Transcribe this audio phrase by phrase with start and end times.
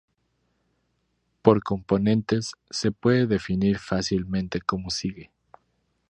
[1.43, 5.29] Por componentes, se puede definir fácilmente como sigue.